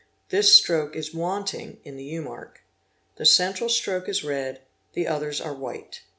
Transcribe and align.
This 0.29 0.55
stroke 0.55 0.95
is 0.95 1.13
wanting 1.13 1.79
in 1.83 1.95
the 1.95 2.03
U 2.05 2.23
mark. 2.23 2.61
'The 3.17 3.25
central 3.27 3.69
stroke 3.69 4.09
is 4.09 4.23
red, 4.23 4.61
the 4.93 5.07
others 5.07 5.39
are 5.39 5.53
white. 5.53 6.01